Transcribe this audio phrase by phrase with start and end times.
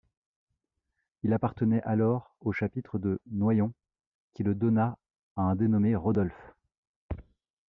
[1.21, 3.71] Il appartenait alors au chapitre de Noyon,
[4.33, 4.97] qui le donna
[5.35, 6.55] à un dénommé Rodolphe.